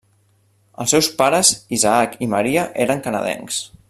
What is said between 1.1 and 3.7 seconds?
pares Isaac i Maria eren canadencs.